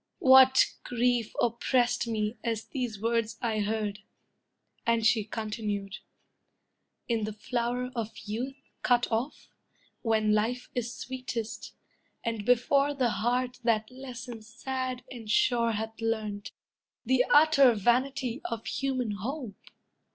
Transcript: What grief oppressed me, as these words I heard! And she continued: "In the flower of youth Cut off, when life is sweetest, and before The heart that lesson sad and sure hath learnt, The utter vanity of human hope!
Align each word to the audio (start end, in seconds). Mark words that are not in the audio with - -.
What 0.17 0.73
grief 0.83 1.35
oppressed 1.39 2.07
me, 2.07 2.35
as 2.43 2.65
these 2.65 2.99
words 2.99 3.37
I 3.39 3.59
heard! 3.59 3.99
And 4.83 5.05
she 5.05 5.23
continued: 5.23 5.99
"In 7.07 7.23
the 7.25 7.33
flower 7.33 7.91
of 7.95 8.17
youth 8.17 8.55
Cut 8.81 9.07
off, 9.11 9.49
when 10.01 10.33
life 10.33 10.71
is 10.73 10.91
sweetest, 10.91 11.73
and 12.23 12.45
before 12.45 12.95
The 12.95 13.11
heart 13.11 13.59
that 13.63 13.91
lesson 13.91 14.41
sad 14.41 15.03
and 15.11 15.29
sure 15.29 15.73
hath 15.73 16.01
learnt, 16.01 16.51
The 17.05 17.23
utter 17.29 17.75
vanity 17.75 18.41
of 18.45 18.65
human 18.65 19.11
hope! 19.19 19.53